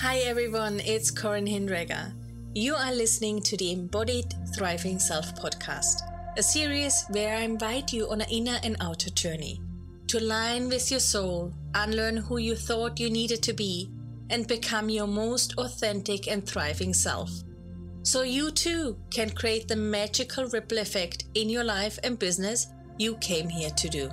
Hi 0.00 0.20
everyone, 0.20 0.80
it's 0.80 1.10
Corin 1.10 1.44
Hinderegger. 1.44 2.14
You 2.54 2.74
are 2.74 2.90
listening 2.90 3.42
to 3.42 3.54
the 3.58 3.72
Embodied 3.72 4.32
Thriving 4.56 4.98
Self 4.98 5.34
podcast, 5.34 6.00
a 6.38 6.42
series 6.42 7.04
where 7.10 7.36
I 7.36 7.40
invite 7.40 7.92
you 7.92 8.08
on 8.08 8.22
an 8.22 8.30
inner 8.30 8.58
and 8.64 8.78
outer 8.80 9.10
journey 9.10 9.60
to 10.06 10.18
align 10.18 10.70
with 10.70 10.90
your 10.90 11.00
soul, 11.00 11.52
unlearn 11.74 12.16
who 12.16 12.38
you 12.38 12.56
thought 12.56 12.98
you 12.98 13.10
needed 13.10 13.42
to 13.42 13.52
be, 13.52 13.90
and 14.30 14.48
become 14.48 14.88
your 14.88 15.06
most 15.06 15.52
authentic 15.58 16.28
and 16.28 16.46
thriving 16.46 16.94
self. 16.94 17.30
So 18.02 18.22
you 18.22 18.52
too 18.52 18.96
can 19.10 19.28
create 19.28 19.68
the 19.68 19.76
magical 19.76 20.46
ripple 20.46 20.78
effect 20.78 21.24
in 21.34 21.50
your 21.50 21.64
life 21.64 21.98
and 22.02 22.18
business 22.18 22.68
you 22.96 23.16
came 23.16 23.50
here 23.50 23.70
to 23.70 23.88
do. 23.90 24.10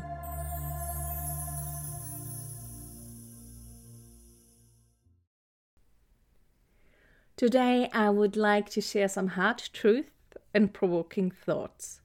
Today, 7.38 7.88
I 7.94 8.10
would 8.10 8.36
like 8.36 8.68
to 8.72 8.82
share 8.82 9.08
some 9.08 9.28
hard 9.28 9.60
truth 9.72 10.10
and 10.56 10.74
provoking 10.74 11.30
thoughts. 11.30 12.02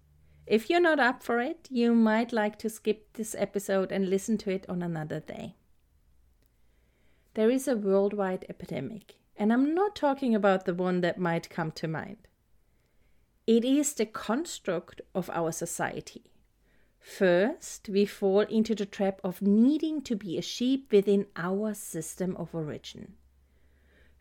If 0.47 0.69
you're 0.69 0.79
not 0.79 1.01
up 1.01 1.23
for 1.23 1.41
it, 1.41 1.69
you 1.71 1.95
might 1.95 2.35
like 2.35 2.59
to 2.59 2.69
skip 2.69 3.15
this 3.15 3.35
episode 3.39 3.91
and 3.91 4.11
listen 4.11 4.37
to 4.39 4.51
it 4.51 4.67
on 4.69 4.83
another 4.83 5.21
day. 5.21 5.57
There 7.33 7.49
is 7.49 7.67
a 7.67 7.79
worldwide 7.79 8.45
epidemic, 8.51 9.15
and 9.35 9.55
I'm 9.55 9.75
not 9.75 9.97
talking 9.97 10.35
about 10.35 10.67
the 10.67 10.75
one 10.75 11.01
that 11.01 11.17
might 11.17 11.49
come 11.49 11.73
to 11.73 11.89
mind. 11.89 12.29
It 13.47 13.65
is 13.65 13.95
the 13.95 14.05
construct 14.05 15.01
of 15.15 15.31
our 15.31 15.51
society. 15.51 16.25
First, 17.01 17.89
we 17.89 18.05
fall 18.05 18.41
into 18.41 18.75
the 18.75 18.85
trap 18.85 19.19
of 19.25 19.41
needing 19.41 20.03
to 20.03 20.15
be 20.15 20.37
a 20.37 20.43
sheep 20.43 20.93
within 20.93 21.25
our 21.37 21.73
system 21.73 22.37
of 22.37 22.55
origin. 22.55 23.15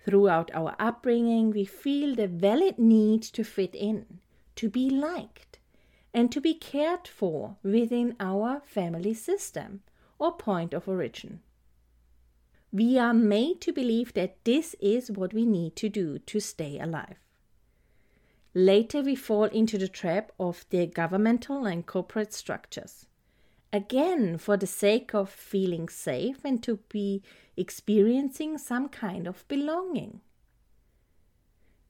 Throughout 0.03 0.49
our 0.53 0.75
upbringing, 0.79 1.51
we 1.51 1.65
feel 1.65 2.15
the 2.15 2.27
valid 2.27 2.79
need 2.79 3.21
to 3.23 3.43
fit 3.43 3.75
in, 3.75 4.19
to 4.55 4.69
be 4.69 4.89
liked, 4.89 5.59
and 6.13 6.31
to 6.31 6.41
be 6.41 6.53
cared 6.53 7.07
for 7.07 7.57
within 7.63 8.15
our 8.19 8.61
family 8.65 9.13
system 9.13 9.81
or 10.17 10.31
point 10.31 10.73
of 10.73 10.87
origin. 10.87 11.41
We 12.73 12.97
are 12.97 13.13
made 13.13 13.61
to 13.61 13.73
believe 13.73 14.13
that 14.13 14.43
this 14.43 14.75
is 14.79 15.11
what 15.11 15.33
we 15.33 15.45
need 15.45 15.75
to 15.77 15.89
do 15.89 16.19
to 16.19 16.39
stay 16.39 16.79
alive. 16.79 17.17
Later, 18.53 19.01
we 19.01 19.15
fall 19.15 19.45
into 19.45 19.77
the 19.77 19.87
trap 19.87 20.31
of 20.39 20.65
the 20.69 20.87
governmental 20.87 21.65
and 21.65 21.85
corporate 21.85 22.33
structures 22.33 23.05
again 23.73 24.37
for 24.37 24.57
the 24.57 24.67
sake 24.67 25.13
of 25.13 25.29
feeling 25.29 25.87
safe 25.87 26.43
and 26.43 26.61
to 26.63 26.77
be 26.89 27.23
experiencing 27.55 28.57
some 28.57 28.89
kind 28.89 29.27
of 29.27 29.47
belonging. 29.47 30.21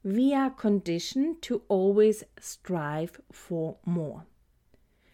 We 0.04 0.34
are 0.34 0.50
conditioned 0.50 1.42
to 1.44 1.62
always 1.68 2.24
strive 2.40 3.22
for 3.32 3.78
more 3.86 4.26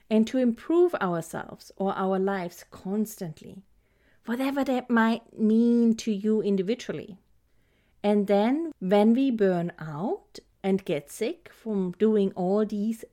and 0.09 0.25
to 0.27 0.37
improve 0.37 0.95
ourselves 0.95 1.71
or 1.75 1.93
our 1.93 2.17
lives 2.17 2.63
constantly, 2.71 3.63
whatever 4.25 4.63
that 4.63 4.89
might 4.89 5.37
mean 5.37 5.95
to 5.95 6.11
you 6.11 6.41
individually. 6.41 7.17
And 8.03 8.27
then, 8.27 8.71
when 8.79 9.13
we 9.13 9.31
burn 9.31 9.73
out 9.79 10.39
and 10.63 10.85
get 10.85 11.11
sick 11.11 11.49
from 11.51 11.91
doing 11.99 12.31
all 12.33 12.65
these, 12.65 13.03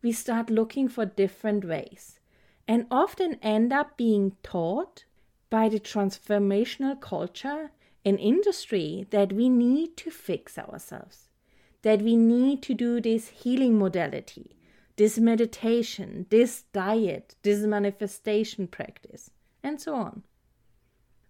we 0.00 0.12
start 0.12 0.48
looking 0.48 0.88
for 0.88 1.04
different 1.04 1.64
ways 1.64 2.20
and 2.68 2.86
often 2.90 3.38
end 3.42 3.72
up 3.72 3.96
being 3.96 4.36
taught 4.42 5.04
by 5.50 5.68
the 5.68 5.80
transformational 5.80 7.00
culture 7.00 7.70
and 8.04 8.18
industry 8.18 9.06
that 9.10 9.32
we 9.32 9.48
need 9.48 9.96
to 9.96 10.10
fix 10.10 10.58
ourselves, 10.58 11.28
that 11.82 12.02
we 12.02 12.16
need 12.16 12.62
to 12.62 12.74
do 12.74 13.00
this 13.00 13.28
healing 13.28 13.78
modality, 13.78 14.56
this 14.96 15.18
meditation, 15.18 16.26
this 16.30 16.62
diet, 16.72 17.34
this 17.42 17.60
manifestation 17.60 18.66
practice, 18.66 19.30
and 19.62 19.80
so 19.80 19.94
on. 19.94 20.22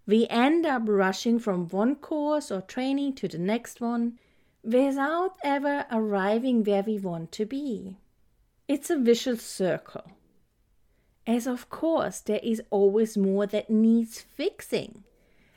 We 0.05 0.25
end 0.29 0.65
up 0.65 0.83
rushing 0.85 1.37
from 1.37 1.67
one 1.67 1.95
course 1.95 2.49
or 2.49 2.61
training 2.61 3.15
to 3.15 3.27
the 3.27 3.37
next 3.37 3.81
one 3.81 4.17
without 4.63 5.37
ever 5.43 5.85
arriving 5.91 6.63
where 6.63 6.83
we 6.83 6.97
want 6.97 7.31
to 7.33 7.45
be. 7.45 7.97
It's 8.67 8.89
a 8.89 8.97
vicious 8.97 9.43
circle 9.43 10.11
as 11.27 11.45
of 11.45 11.69
course 11.69 12.21
there 12.21 12.39
is 12.41 12.61
always 12.69 13.17
more 13.17 13.45
that 13.45 13.69
needs 13.69 14.21
fixing 14.21 15.03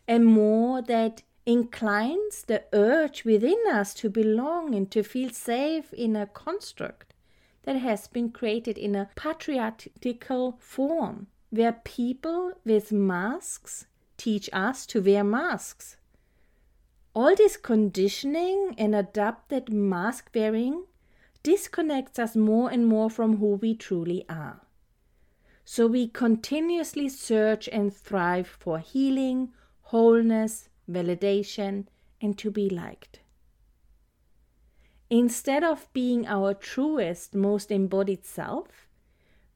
and 0.09 0.27
more 0.27 0.83
that 0.83 1.23
inclines 1.47 2.43
the 2.43 2.63
urge 2.73 3.25
within 3.25 3.63
us 3.71 3.95
to 3.95 4.11
belong 4.11 4.75
and 4.75 4.91
to 4.91 5.03
feel 5.03 5.31
safe 5.31 5.93
in 5.93 6.17
a 6.17 6.27
construct 6.27 7.15
that 7.63 7.77
has 7.77 8.09
been 8.09 8.31
created 8.31 8.77
in 8.77 8.95
a 8.95 9.09
patriarchal 9.15 10.57
form 10.59 11.29
where 11.51 11.73
people 11.73 12.53
with 12.65 12.93
masks 12.93 13.87
teach 14.17 14.51
us 14.53 14.87
to 14.87 15.01
wear 15.01 15.25
masks. 15.25 15.97
All 17.15 17.35
this 17.35 17.57
conditioning 17.57 18.75
and 18.79 18.95
adapted 18.95 19.73
mask 19.73 20.31
wearing 20.35 20.85
disconnects 21.43 22.19
us 22.19 22.37
more 22.37 22.71
and 22.71 22.87
more 22.87 23.11
from 23.11 23.39
who 23.39 23.55
we 23.55 23.75
truly 23.75 24.25
are. 24.29 24.61
So 25.65 25.87
we 25.87 26.09
continuously 26.09 27.09
search 27.09 27.69
and 27.69 27.95
thrive 27.95 28.49
for 28.49 28.79
healing, 28.79 29.53
wholeness, 29.83 30.69
validation, 30.91 31.87
and 32.21 32.37
to 32.39 32.51
be 32.51 32.69
liked. 32.69 33.21
Instead 35.09 35.65
of 35.65 35.93
being 35.93 36.27
our 36.27 36.55
truest, 36.55 37.35
most 37.35 37.71
embodied 37.71 38.25
self, 38.25 38.89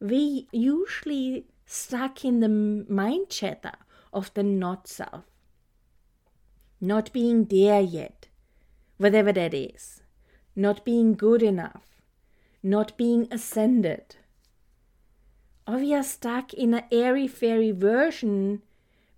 we 0.00 0.48
usually 0.52 1.46
stuck 1.66 2.24
in 2.24 2.40
the 2.40 2.48
mind 2.48 3.28
chatter 3.28 3.72
of 4.12 4.32
the 4.34 4.42
not 4.42 4.86
self. 4.88 5.24
Not 6.80 7.12
being 7.12 7.44
there 7.46 7.80
yet, 7.80 8.28
whatever 8.98 9.32
that 9.32 9.54
is. 9.54 10.02
Not 10.56 10.84
being 10.84 11.14
good 11.14 11.42
enough. 11.42 12.02
Not 12.62 12.96
being 12.96 13.28
ascended 13.30 14.16
or 15.66 15.76
we 15.76 15.94
are 15.94 16.02
stuck 16.02 16.52
in 16.52 16.74
an 16.74 16.84
airy 16.92 17.26
fairy 17.26 17.70
version. 17.70 18.62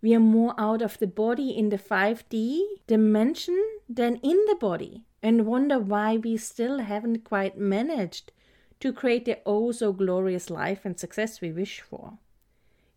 We 0.01 0.15
are 0.15 0.21
more 0.21 0.55
out 0.59 0.83
of 0.83 0.99
the 0.99 1.07
body 1.07 1.51
in 1.51 1.71
the 1.71 1.79
5D 1.79 2.63
dimension 2.87 3.61
than 3.89 4.17
in 4.17 4.45
the 4.47 4.57
body, 4.61 5.05
and 5.23 5.47
wonder 5.47 5.79
why 5.79 6.17
we 6.17 6.37
still 6.37 6.79
haven't 6.79 7.25
quite 7.25 7.59
managed 7.59 8.31
to 8.81 8.93
create 8.93 9.25
the 9.25 9.39
oh 9.47 9.73
so 9.73 9.93
glorious 9.93 10.51
life 10.51 10.85
and 10.85 10.99
success 10.99 11.41
we 11.41 11.51
wish 11.51 11.81
for. 11.81 12.19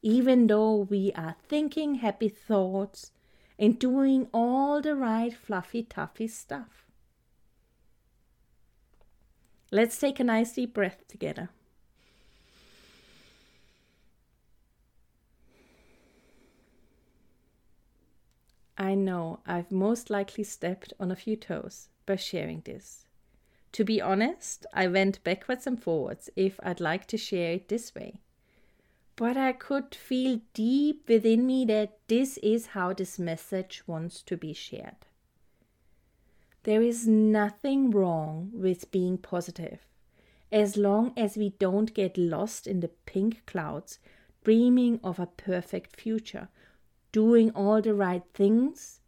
Even 0.02 0.48
though 0.48 0.76
we 0.76 1.12
are 1.16 1.36
thinking 1.48 1.96
happy 1.96 2.30
thoughts 2.30 3.12
and 3.58 3.80
doing 3.80 4.28
all 4.34 4.82
the 4.82 4.96
right 4.96 5.34
fluffy 5.34 5.84
tuffy 5.84 6.30
stuff. 6.30 6.86
Let's 9.72 10.00
take 10.00 10.20
a 10.20 10.24
nice 10.24 10.54
deep 10.54 10.74
breath 10.74 11.08
together. 11.08 11.50
I 18.80 18.96
know 18.96 19.42
I've 19.46 19.74
most 19.74 20.10
likely 20.10 20.46
stepped 20.46 20.94
on 21.02 21.12
a 21.12 21.16
few 21.16 21.36
toes 21.36 21.90
by 22.06 22.16
sharing 22.16 22.62
this. 22.62 23.06
To 23.74 23.84
be 23.84 24.02
honest, 24.02 24.66
I 24.74 24.88
went 24.88 25.24
backwards 25.26 25.68
and 25.68 25.82
forwards 25.84 26.30
if 26.38 26.60
I'd 26.64 26.80
like 26.80 27.06
to 27.08 27.18
share 27.18 27.52
it 27.52 27.68
this 27.68 27.94
way. 27.94 28.22
But 29.18 29.36
I 29.36 29.52
could 29.52 29.94
feel 29.94 30.40
deep 30.54 31.10
within 31.10 31.46
me 31.46 31.66
that 31.66 31.98
this 32.08 32.38
is 32.38 32.68
how 32.68 32.94
this 32.94 33.20
message 33.20 33.84
wants 33.86 34.22
to 34.24 34.38
be 34.38 34.54
shared. 34.54 35.06
There 36.64 36.82
is 36.82 37.06
nothing 37.06 37.92
wrong 37.92 38.50
with 38.54 38.92
being 38.92 39.18
positive, 39.18 39.80
as 40.54 40.78
long 40.78 41.12
as 41.18 41.36
we 41.36 41.50
don't 41.60 41.94
get 41.94 42.18
lost 42.18 42.66
in 42.66 42.80
the 42.80 42.92
pink 43.06 43.46
clouds, 43.46 44.00
dreaming 44.46 45.02
of 45.04 45.20
a 45.20 45.28
perfect 45.28 46.00
future 46.00 46.48
doing 47.12 47.52
all 47.52 47.82
the 47.82 47.94
right 47.94 48.24
things. 48.34 49.00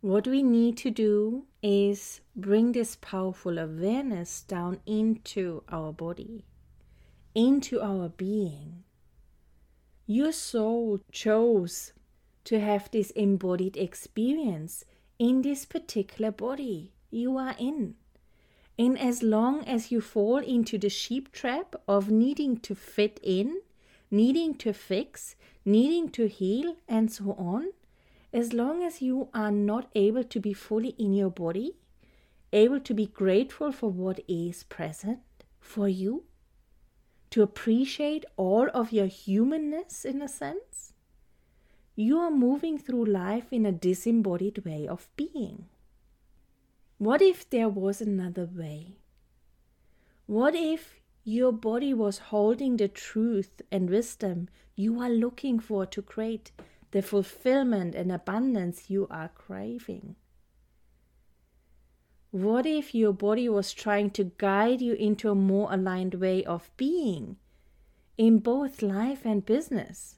What 0.00 0.26
we 0.26 0.42
need 0.42 0.76
to 0.78 0.90
do 0.90 1.44
is 1.62 2.20
bring 2.34 2.72
this 2.72 2.96
powerful 2.96 3.58
awareness 3.58 4.42
down 4.42 4.80
into 4.84 5.62
our 5.68 5.92
body, 5.92 6.44
into 7.34 7.80
our 7.80 8.08
being. 8.08 8.82
Your 10.06 10.32
soul 10.32 11.00
chose 11.12 11.92
to 12.44 12.58
have 12.58 12.90
this 12.90 13.10
embodied 13.12 13.76
experience 13.76 14.84
in 15.18 15.42
this 15.42 15.64
particular 15.64 16.32
body 16.32 16.92
you 17.10 17.36
are 17.36 17.54
in. 17.58 17.94
And 18.76 18.98
as 18.98 19.22
long 19.22 19.64
as 19.64 19.92
you 19.92 20.00
fall 20.00 20.38
into 20.38 20.78
the 20.78 20.88
sheep 20.88 21.30
trap 21.30 21.76
of 21.86 22.10
needing 22.10 22.56
to 22.60 22.74
fit 22.74 23.20
in, 23.22 23.60
needing 24.12 24.54
to 24.54 24.72
fix, 24.72 25.34
needing 25.64 26.08
to 26.10 26.28
heal, 26.28 26.76
and 26.86 27.10
so 27.10 27.32
on, 27.32 27.72
as 28.32 28.52
long 28.52 28.84
as 28.84 29.02
you 29.02 29.28
are 29.34 29.50
not 29.50 29.90
able 29.94 30.22
to 30.22 30.38
be 30.38 30.52
fully 30.52 30.90
in 30.98 31.14
your 31.14 31.30
body, 31.30 31.72
able 32.52 32.78
to 32.78 32.94
be 32.94 33.06
grateful 33.06 33.72
for 33.72 33.90
what 33.90 34.20
is 34.28 34.64
present 34.64 35.20
for 35.58 35.88
you, 35.88 36.24
to 37.30 37.42
appreciate 37.42 38.26
all 38.36 38.68
of 38.74 38.92
your 38.92 39.06
humanness 39.06 40.04
in 40.04 40.20
a 40.20 40.28
sense, 40.28 40.92
you 41.96 42.18
are 42.18 42.30
moving 42.30 42.78
through 42.78 43.06
life 43.06 43.46
in 43.50 43.64
a 43.64 43.72
disembodied 43.72 44.64
way 44.64 44.86
of 44.86 45.08
being. 45.16 45.66
What 46.98 47.22
if 47.22 47.48
there 47.48 47.68
was 47.68 48.00
another 48.00 48.48
way? 48.54 48.96
What 50.26 50.54
if 50.54 51.01
your 51.24 51.52
body 51.52 51.94
was 51.94 52.18
holding 52.18 52.76
the 52.76 52.88
truth 52.88 53.62
and 53.70 53.88
wisdom 53.88 54.48
you 54.74 55.00
are 55.00 55.10
looking 55.10 55.60
for 55.60 55.86
to 55.86 56.02
create 56.02 56.50
the 56.90 57.02
fulfillment 57.02 57.94
and 57.94 58.10
abundance 58.10 58.90
you 58.90 59.06
are 59.10 59.28
craving? 59.28 60.16
What 62.30 62.64
if 62.64 62.94
your 62.94 63.12
body 63.12 63.48
was 63.48 63.72
trying 63.72 64.10
to 64.12 64.32
guide 64.38 64.80
you 64.80 64.94
into 64.94 65.30
a 65.30 65.34
more 65.34 65.72
aligned 65.72 66.14
way 66.14 66.42
of 66.44 66.70
being 66.76 67.36
in 68.16 68.38
both 68.38 68.82
life 68.82 69.24
and 69.24 69.44
business? 69.44 70.16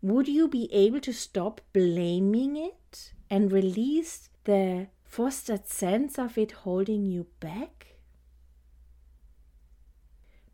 Would 0.00 0.28
you 0.28 0.48
be 0.48 0.72
able 0.72 1.00
to 1.00 1.12
stop 1.12 1.60
blaming 1.72 2.56
it 2.56 3.12
and 3.28 3.52
release 3.52 4.30
the 4.44 4.86
fostered 5.04 5.66
sense 5.66 6.18
of 6.18 6.38
it 6.38 6.52
holding 6.52 7.04
you 7.04 7.26
back? 7.40 7.89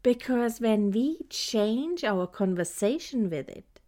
Because 0.07 0.61
when 0.61 0.93
we 0.93 1.19
change 1.31 2.05
our 2.05 2.29
conversation 2.29 3.29
with 3.29 3.49
it, 3.49 3.81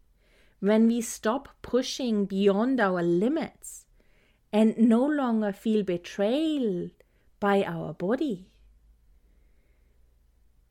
when 0.58 0.88
we 0.88 1.00
stop 1.00 1.48
pushing 1.62 2.24
beyond 2.24 2.80
our 2.80 3.04
limits 3.04 3.86
and 4.52 4.76
no 4.76 5.06
longer 5.06 5.52
feel 5.52 5.84
betrayed 5.84 6.90
by 7.38 7.62
our 7.62 7.94
body, 7.94 8.50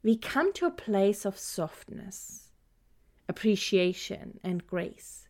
we 0.04 0.18
come 0.18 0.52
to 0.52 0.66
a 0.66 0.70
place 0.70 1.24
of 1.24 1.40
softness, 1.40 2.50
appreciation, 3.30 4.42
and 4.44 4.68
grace, 4.68 5.30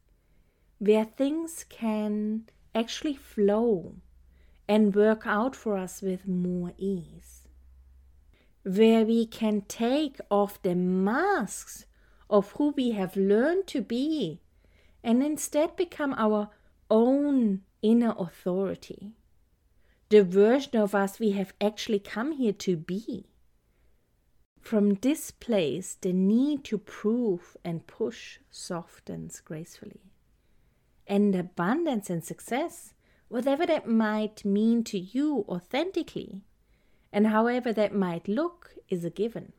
where 0.79 1.05
things 1.05 1.63
can 1.69 2.49
actually 2.73 3.13
flow 3.13 3.97
and 4.67 4.95
work 4.95 5.27
out 5.27 5.55
for 5.55 5.77
us 5.77 6.01
with 6.01 6.27
more 6.27 6.73
ease. 6.79 7.36
Where 8.67 9.05
we 9.05 9.25
can 9.25 9.61
take 9.61 10.19
off 10.29 10.61
the 10.61 10.75
masks 10.75 11.85
of 12.29 12.51
who 12.53 12.71
we 12.71 12.91
have 12.91 13.15
learned 13.15 13.65
to 13.67 13.81
be 13.81 14.41
and 15.01 15.23
instead 15.23 15.77
become 15.77 16.13
our 16.17 16.49
own 16.91 17.61
inner 17.81 18.13
authority, 18.19 19.13
the 20.09 20.21
version 20.21 20.75
of 20.75 20.93
us 20.93 21.17
we 21.17 21.31
have 21.31 21.53
actually 21.61 21.99
come 21.99 22.33
here 22.33 22.51
to 22.51 22.75
be. 22.75 23.27
From 24.59 24.95
this 24.95 25.31
place, 25.31 25.95
the 26.01 26.11
need 26.11 26.65
to 26.65 26.77
prove 26.77 27.55
and 27.63 27.87
push 27.87 28.39
softens 28.51 29.39
gracefully. 29.39 30.11
And 31.07 31.33
abundance 31.33 32.09
and 32.09 32.21
success, 32.21 32.93
whatever 33.29 33.65
that 33.65 33.87
might 33.87 34.43
mean 34.43 34.83
to 34.85 34.99
you 34.99 35.45
authentically, 35.47 36.41
and 37.11 37.27
however 37.27 37.73
that 37.73 37.93
might 37.93 38.27
look, 38.27 38.75
is 38.89 39.03
a 39.03 39.09
given. 39.09 39.53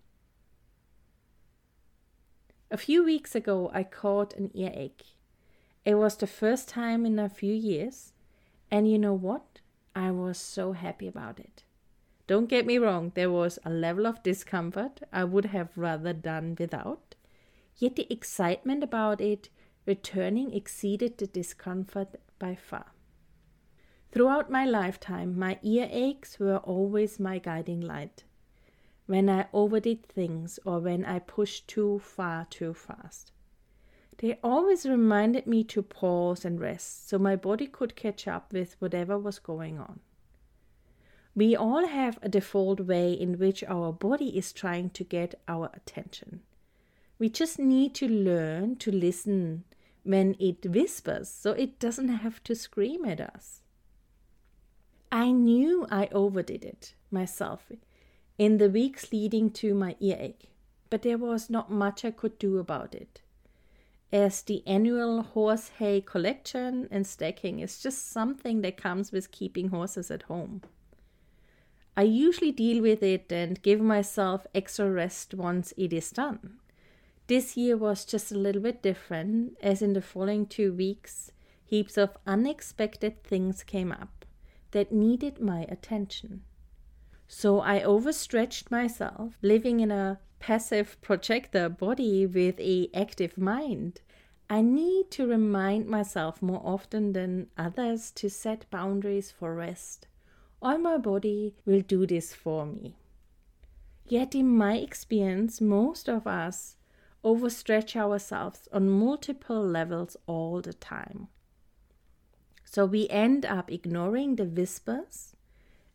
A 2.70 2.76
few 2.76 3.04
weeks 3.04 3.34
ago, 3.34 3.70
I 3.72 3.82
caught 3.82 4.34
an 4.34 4.50
earache. 4.54 5.14
It 5.84 5.94
was 5.94 6.16
the 6.16 6.26
first 6.26 6.68
time 6.68 7.06
in 7.06 7.18
a 7.18 7.28
few 7.28 7.54
years, 7.54 8.12
and 8.70 8.90
you 8.90 8.98
know 8.98 9.14
what? 9.14 9.60
I 9.94 10.10
was 10.10 10.38
so 10.38 10.72
happy 10.72 11.08
about 11.08 11.40
it. 11.40 11.64
Don't 12.26 12.48
get 12.48 12.66
me 12.66 12.76
wrong, 12.76 13.12
there 13.14 13.30
was 13.30 13.58
a 13.64 13.70
level 13.70 14.06
of 14.06 14.22
discomfort 14.22 15.00
I 15.10 15.24
would 15.24 15.46
have 15.46 15.70
rather 15.76 16.12
done 16.12 16.56
without, 16.58 17.14
yet 17.78 17.96
the 17.96 18.06
excitement 18.12 18.84
about 18.84 19.20
it 19.22 19.48
returning 19.86 20.52
exceeded 20.52 21.16
the 21.16 21.26
discomfort 21.26 22.16
by 22.38 22.54
far. 22.54 22.92
Throughout 24.10 24.50
my 24.50 24.64
lifetime, 24.64 25.38
my 25.38 25.58
earaches 25.62 26.38
were 26.38 26.58
always 26.58 27.20
my 27.20 27.38
guiding 27.38 27.80
light. 27.80 28.24
When 29.06 29.28
I 29.28 29.48
overdid 29.52 30.06
things 30.06 30.58
or 30.64 30.80
when 30.80 31.04
I 31.04 31.18
pushed 31.18 31.68
too 31.68 31.98
far 31.98 32.46
too 32.46 32.74
fast. 32.74 33.32
They 34.18 34.38
always 34.42 34.84
reminded 34.84 35.46
me 35.46 35.62
to 35.64 35.82
pause 35.82 36.44
and 36.44 36.60
rest 36.60 37.08
so 37.08 37.18
my 37.18 37.36
body 37.36 37.66
could 37.66 37.96
catch 37.96 38.26
up 38.26 38.52
with 38.52 38.76
whatever 38.80 39.18
was 39.18 39.38
going 39.38 39.78
on. 39.78 40.00
We 41.34 41.54
all 41.54 41.86
have 41.86 42.18
a 42.20 42.28
default 42.28 42.80
way 42.80 43.12
in 43.12 43.38
which 43.38 43.62
our 43.64 43.92
body 43.92 44.36
is 44.36 44.52
trying 44.52 44.90
to 44.90 45.04
get 45.04 45.40
our 45.46 45.70
attention. 45.72 46.40
We 47.18 47.28
just 47.28 47.58
need 47.58 47.94
to 47.96 48.08
learn 48.08 48.76
to 48.76 48.90
listen 48.90 49.64
when 50.02 50.34
it 50.40 50.66
whispers 50.66 51.28
so 51.28 51.52
it 51.52 51.78
doesn't 51.78 52.08
have 52.08 52.42
to 52.44 52.54
scream 52.56 53.04
at 53.04 53.20
us. 53.20 53.60
I 55.10 55.30
knew 55.30 55.86
I 55.90 56.08
overdid 56.12 56.64
it 56.64 56.94
myself 57.10 57.72
in 58.36 58.58
the 58.58 58.68
weeks 58.68 59.10
leading 59.10 59.50
to 59.52 59.72
my 59.74 59.96
earache, 60.00 60.50
but 60.90 61.00
there 61.00 61.16
was 61.16 61.48
not 61.48 61.70
much 61.70 62.04
I 62.04 62.10
could 62.10 62.38
do 62.38 62.58
about 62.58 62.94
it. 62.94 63.22
As 64.12 64.42
the 64.42 64.62
annual 64.66 65.22
horse 65.22 65.68
hay 65.78 66.02
collection 66.02 66.88
and 66.90 67.06
stacking 67.06 67.60
is 67.60 67.80
just 67.80 68.10
something 68.10 68.60
that 68.60 68.76
comes 68.76 69.10
with 69.10 69.32
keeping 69.32 69.68
horses 69.68 70.10
at 70.10 70.24
home. 70.24 70.60
I 71.96 72.02
usually 72.02 72.52
deal 72.52 72.82
with 72.82 73.02
it 73.02 73.32
and 73.32 73.62
give 73.62 73.80
myself 73.80 74.46
extra 74.54 74.90
rest 74.90 75.32
once 75.32 75.72
it 75.78 75.92
is 75.92 76.10
done. 76.10 76.58
This 77.28 77.56
year 77.56 77.76
was 77.76 78.04
just 78.04 78.30
a 78.30 78.38
little 78.38 78.62
bit 78.62 78.82
different, 78.82 79.56
as 79.62 79.80
in 79.80 79.94
the 79.94 80.02
following 80.02 80.46
two 80.46 80.72
weeks, 80.72 81.32
heaps 81.64 81.96
of 81.96 82.16
unexpected 82.26 83.24
things 83.24 83.62
came 83.62 83.90
up 83.90 84.17
that 84.72 84.92
needed 84.92 85.40
my 85.40 85.66
attention. 85.68 86.42
So 87.26 87.60
I 87.60 87.82
overstretched 87.82 88.70
myself, 88.70 89.36
living 89.42 89.80
in 89.80 89.90
a 89.90 90.18
passive 90.38 91.00
projector 91.00 91.68
body 91.68 92.26
with 92.26 92.58
a 92.60 92.88
active 92.94 93.36
mind. 93.36 94.00
I 94.48 94.62
need 94.62 95.10
to 95.12 95.26
remind 95.26 95.86
myself 95.86 96.40
more 96.40 96.62
often 96.64 97.12
than 97.12 97.48
others 97.56 98.10
to 98.12 98.30
set 98.30 98.70
boundaries 98.70 99.30
for 99.30 99.54
rest 99.54 100.06
or 100.60 100.78
my 100.78 100.98
body 100.98 101.54
will 101.64 101.80
do 101.80 102.06
this 102.06 102.34
for 102.34 102.66
me. 102.66 102.96
Yet, 104.06 104.34
in 104.34 104.48
my 104.48 104.76
experience, 104.76 105.60
most 105.60 106.08
of 106.08 106.26
us 106.26 106.76
overstretch 107.24 107.94
ourselves 107.94 108.68
on 108.72 108.88
multiple 108.88 109.64
levels 109.64 110.16
all 110.26 110.60
the 110.60 110.72
time. 110.72 111.28
So 112.78 112.86
we 112.86 113.08
end 113.08 113.44
up 113.44 113.72
ignoring 113.72 114.36
the 114.36 114.44
whispers 114.44 115.34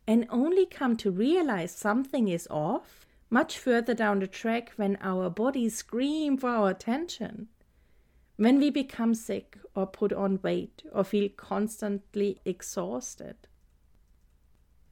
and 0.06 0.26
only 0.28 0.66
come 0.66 0.98
to 0.98 1.10
realize 1.10 1.74
something 1.74 2.28
is 2.28 2.46
off 2.50 3.06
much 3.30 3.58
further 3.58 3.94
down 3.94 4.18
the 4.18 4.26
track 4.26 4.72
when 4.76 4.98
our 5.00 5.30
bodies 5.30 5.76
scream 5.76 6.36
for 6.36 6.50
our 6.50 6.68
attention. 6.68 7.48
When 8.36 8.58
we 8.58 8.68
become 8.68 9.14
sick 9.14 9.56
or 9.74 9.86
put 9.86 10.12
on 10.12 10.40
weight 10.42 10.82
or 10.92 11.04
feel 11.04 11.30
constantly 11.30 12.42
exhausted. 12.44 13.36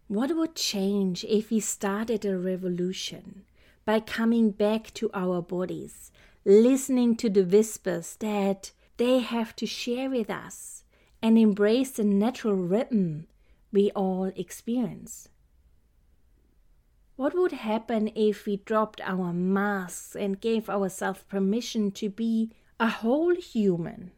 What 0.09 0.35
would 0.35 0.57
change 0.57 1.25
if 1.25 1.51
we 1.51 1.61
started 1.61 2.25
a 2.25 2.39
revolution 2.39 3.45
by 3.85 4.01
coming 4.01 4.51
back 4.51 4.95
to 4.95 5.11
our 5.13 5.43
bodies, 5.43 6.11
listening 6.47 7.17
to 7.17 7.29
the 7.29 7.45
whispers 7.45 8.17
that 8.21 8.71
they 8.97 9.19
have 9.19 9.55
to 9.57 9.67
share 9.67 10.09
with 10.09 10.31
us, 10.31 10.85
and 11.23 11.39
embrace 11.39 11.93
the 11.93 12.05
natural 12.05 12.55
rhythm 12.55 13.27
we 13.73 13.91
all 13.93 14.33
experience? 14.37 15.29
What 17.17 17.35
would 17.35 17.53
happen 17.53 18.11
if 18.15 18.47
we 18.47 18.57
dropped 18.57 19.01
our 19.03 19.33
masks 19.33 20.17
and 20.17 20.41
gave 20.41 20.69
ourselves 20.69 21.23
permission 21.29 21.93
to 21.93 22.09
be 22.09 22.51
a 22.81 22.89
whole 22.89 23.35
human? 23.37 24.11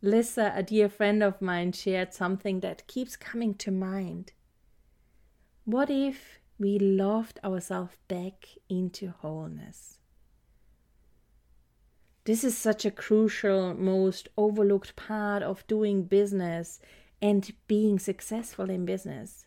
Lissa, 0.00 0.52
a 0.54 0.62
dear 0.62 0.88
friend 0.88 1.22
of 1.22 1.42
mine, 1.42 1.72
shared 1.72 2.14
something 2.14 2.60
that 2.60 2.86
keeps 2.86 3.16
coming 3.16 3.54
to 3.54 3.72
mind. 3.72 4.32
What 5.64 5.90
if 5.90 6.38
we 6.58 6.78
loved 6.78 7.40
ourselves 7.42 7.96
back 8.06 8.46
into 8.68 9.08
wholeness? 9.10 9.97
This 12.28 12.44
is 12.44 12.58
such 12.58 12.84
a 12.84 12.90
crucial, 12.90 13.72
most 13.72 14.28
overlooked 14.36 14.96
part 14.96 15.42
of 15.42 15.66
doing 15.66 16.02
business 16.02 16.78
and 17.22 17.50
being 17.66 17.98
successful 17.98 18.68
in 18.68 18.84
business. 18.84 19.46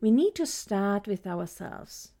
We 0.00 0.12
need 0.12 0.36
to 0.36 0.46
start 0.46 1.08
with 1.08 1.26
ourselves, 1.26 2.12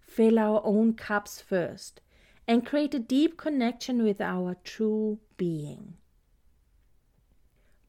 fill 0.00 0.40
our 0.40 0.60
own 0.64 0.94
cups 0.94 1.40
first, 1.40 2.00
and 2.48 2.66
create 2.66 2.92
a 2.92 2.98
deep 2.98 3.36
connection 3.36 4.02
with 4.02 4.20
our 4.20 4.56
true 4.64 5.20
being. 5.36 5.94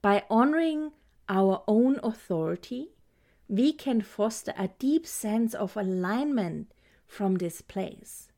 By 0.04 0.26
honoring 0.30 0.92
our 1.28 1.64
own 1.68 2.00
authority, 2.04 2.90
we 3.48 3.74
can 3.74 4.02
foster 4.02 4.54
a 4.60 4.70
deep 4.78 5.08
sense 5.08 5.56
of 5.56 5.76
alignment 5.76 6.72
from 7.08 7.38
this 7.38 7.64
place. 7.64 8.30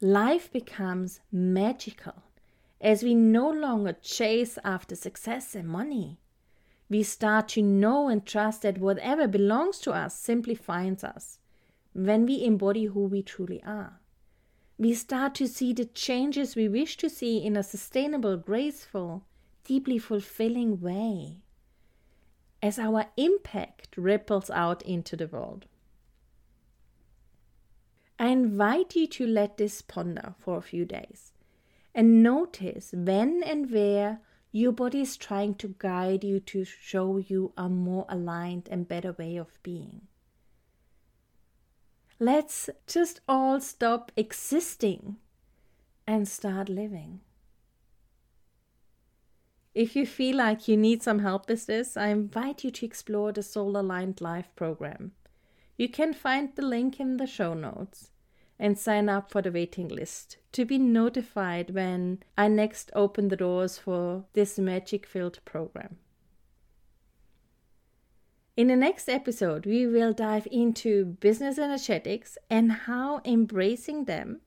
Life 0.00 0.52
becomes 0.52 1.18
magical 1.32 2.22
as 2.80 3.02
we 3.02 3.14
no 3.14 3.50
longer 3.50 3.92
chase 3.92 4.58
after 4.64 4.94
success 4.94 5.54
and 5.54 5.68
money. 5.68 6.18
We 6.88 7.02
start 7.02 7.48
to 7.50 7.62
know 7.62 8.08
and 8.08 8.24
trust 8.24 8.62
that 8.62 8.78
whatever 8.78 9.26
belongs 9.26 9.78
to 9.80 9.92
us 9.92 10.16
simply 10.16 10.54
finds 10.54 11.04
us 11.04 11.38
when 11.92 12.24
we 12.24 12.44
embody 12.44 12.86
who 12.86 13.04
we 13.04 13.22
truly 13.22 13.62
are. 13.64 14.00
We 14.78 14.94
start 14.94 15.34
to 15.36 15.48
see 15.48 15.72
the 15.72 15.84
changes 15.84 16.54
we 16.54 16.68
wish 16.68 16.96
to 16.98 17.10
see 17.10 17.44
in 17.44 17.56
a 17.56 17.62
sustainable, 17.62 18.36
graceful, 18.36 19.24
deeply 19.64 19.98
fulfilling 19.98 20.80
way 20.80 21.42
as 22.62 22.78
our 22.78 23.06
impact 23.16 23.96
ripples 23.96 24.50
out 24.50 24.82
into 24.82 25.16
the 25.16 25.26
world. 25.26 25.66
I 28.18 28.28
invite 28.28 28.96
you 28.96 29.06
to 29.08 29.26
let 29.26 29.58
this 29.58 29.82
ponder 29.82 30.34
for 30.38 30.56
a 30.56 30.62
few 30.62 30.84
days 30.84 31.32
and 31.98 32.22
notice 32.22 32.92
when 32.92 33.42
and 33.42 33.72
where 33.72 34.20
your 34.52 34.70
body 34.70 35.00
is 35.00 35.16
trying 35.16 35.52
to 35.52 35.74
guide 35.78 36.22
you 36.22 36.38
to 36.38 36.64
show 36.64 37.16
you 37.16 37.52
a 37.56 37.68
more 37.68 38.06
aligned 38.08 38.68
and 38.70 38.86
better 38.86 39.10
way 39.18 39.36
of 39.36 39.60
being. 39.64 40.02
Let's 42.20 42.70
just 42.86 43.20
all 43.28 43.60
stop 43.60 44.12
existing 44.16 45.16
and 46.06 46.28
start 46.28 46.68
living. 46.68 47.18
If 49.74 49.96
you 49.96 50.06
feel 50.06 50.36
like 50.36 50.68
you 50.68 50.76
need 50.76 51.02
some 51.02 51.18
help 51.18 51.48
with 51.48 51.66
this, 51.66 51.96
I 51.96 52.08
invite 52.08 52.62
you 52.62 52.70
to 52.70 52.86
explore 52.86 53.32
the 53.32 53.42
Soul 53.42 53.76
Aligned 53.76 54.20
Life 54.20 54.54
program. 54.54 55.14
You 55.76 55.88
can 55.88 56.14
find 56.14 56.54
the 56.54 56.62
link 56.62 57.00
in 57.00 57.16
the 57.16 57.26
show 57.26 57.54
notes 57.54 58.10
and 58.58 58.78
sign 58.78 59.08
up 59.08 59.30
for 59.30 59.42
the 59.42 59.52
waiting 59.52 59.88
list 59.88 60.36
to 60.52 60.64
be 60.64 60.78
notified 60.78 61.70
when 61.70 62.22
I 62.36 62.48
next 62.48 62.90
open 62.94 63.28
the 63.28 63.36
doors 63.36 63.78
for 63.78 64.24
this 64.32 64.58
magic 64.58 65.06
filled 65.06 65.38
program. 65.44 65.98
In 68.56 68.66
the 68.66 68.76
next 68.76 69.08
episode, 69.08 69.66
we 69.66 69.86
will 69.86 70.12
dive 70.12 70.48
into 70.50 71.04
business 71.04 71.58
energetics 71.58 72.36
and 72.50 72.72
how 72.72 73.20
embracing 73.24 74.06
them 74.06 74.40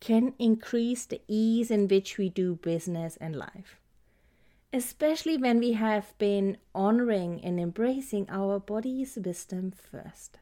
can 0.00 0.34
increase 0.38 1.06
the 1.06 1.22
ease 1.28 1.70
in 1.70 1.86
which 1.86 2.18
we 2.18 2.28
do 2.28 2.56
business 2.56 3.16
and 3.18 3.36
life 3.36 3.80
especially 4.76 5.36
when 5.36 5.58
we 5.58 5.72
have 5.72 6.16
been 6.18 6.58
honoring 6.74 7.40
and 7.42 7.58
embracing 7.58 8.28
our 8.28 8.58
body's 8.58 9.16
wisdom 9.16 9.70
first. 9.70 10.38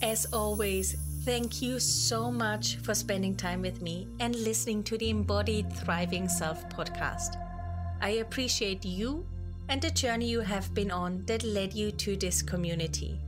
As 0.00 0.26
always, 0.32 0.96
thank 1.24 1.60
you 1.60 1.80
so 1.80 2.30
much 2.30 2.76
for 2.76 2.94
spending 2.94 3.34
time 3.34 3.60
with 3.60 3.82
me 3.82 4.06
and 4.20 4.36
listening 4.36 4.84
to 4.84 4.96
the 4.96 5.10
Embodied 5.10 5.72
Thriving 5.72 6.28
Self 6.28 6.68
podcast. 6.68 7.34
I 8.00 8.10
appreciate 8.22 8.84
you 8.84 9.26
and 9.68 9.82
the 9.82 9.90
journey 9.90 10.28
you 10.28 10.40
have 10.40 10.72
been 10.72 10.92
on 10.92 11.24
that 11.26 11.42
led 11.42 11.74
you 11.74 11.90
to 11.90 12.16
this 12.16 12.42
community. 12.42 13.18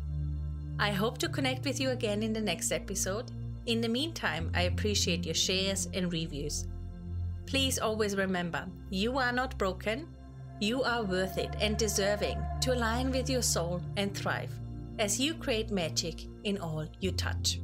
I 0.79 0.93
hope 0.93 1.19
to 1.19 1.29
connect 1.29 1.65
with 1.65 1.81
you 1.81 1.91
again 1.91 2.23
in 2.23 2.33
the 2.33 2.41
next 2.41 2.71
episode. 2.71 3.33
In 3.67 3.81
the 3.81 3.89
meantime, 3.89 4.53
I 4.55 4.63
appreciate 4.63 5.27
your 5.27 5.35
shares 5.35 5.89
and 5.93 6.13
reviews. 6.13 6.69
Please 7.47 7.81
always 7.81 8.15
remember 8.15 8.65
you 8.91 9.19
are 9.19 9.33
not 9.33 9.59
broken, 9.59 10.07
you 10.61 10.85
are 10.85 11.03
worth 11.03 11.37
it 11.37 11.57
and 11.61 11.77
deserving 11.77 12.41
to 12.61 12.75
align 12.75 13.11
with 13.11 13.29
your 13.29 13.43
soul 13.43 13.83
and 13.97 14.17
thrive 14.17 14.53
as 15.01 15.19
you 15.19 15.35
create 15.35 15.73
magic 15.73 16.27
in 16.45 16.59
all 16.59 16.87
you 17.01 17.13
touch. 17.13 17.61